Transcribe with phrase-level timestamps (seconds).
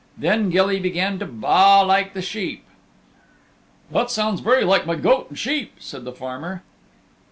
[0.17, 2.65] Then Gilly began to baa like the sheep.
[3.91, 6.63] "That sounds very like my goat and sheep," said the farmer.